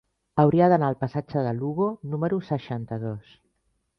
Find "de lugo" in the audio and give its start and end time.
1.49-1.89